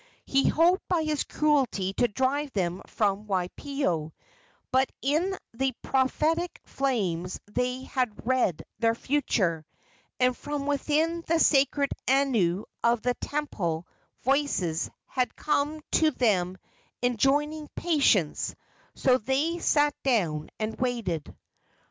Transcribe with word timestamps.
He 0.25 0.47
hoped 0.49 0.87
by 0.87 1.03
his 1.03 1.23
cruelty 1.23 1.93
to 1.93 2.07
drive 2.07 2.51
them 2.53 2.81
from 2.87 3.27
Waipio; 3.27 4.13
but 4.71 4.91
in 5.03 5.37
the 5.53 5.73
prophetic 5.83 6.59
flames 6.65 7.39
they 7.45 7.83
had 7.83 8.25
read 8.25 8.63
their 8.79 8.95
future, 8.95 9.63
and 10.19 10.35
from 10.35 10.65
within 10.65 11.23
the 11.27 11.37
sacred 11.37 11.91
anu 12.07 12.63
of 12.83 13.03
the 13.03 13.13
temple 13.13 13.85
voices 14.23 14.89
had 15.05 15.35
come 15.35 15.79
to 15.91 16.09
them 16.09 16.57
enjoining 17.03 17.69
patience; 17.75 18.55
so 18.95 19.19
they 19.19 19.59
sat 19.59 19.93
down 20.01 20.49
and 20.59 20.79
waited. 20.79 21.31